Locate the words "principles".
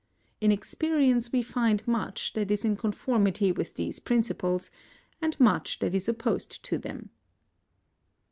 3.99-4.71